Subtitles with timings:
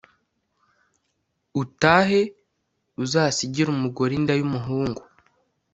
[1.61, 2.21] utahe
[3.03, 5.01] uzasigire umugore inda yumuhungu"